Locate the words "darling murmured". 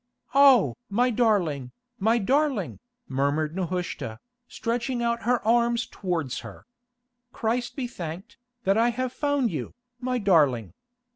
2.17-3.55